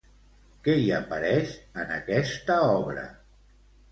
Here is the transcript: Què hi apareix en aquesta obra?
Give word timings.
Què 0.67 0.73
hi 0.83 0.87
apareix 0.99 1.51
en 1.83 1.93
aquesta 1.97 2.57
obra? 2.79 3.03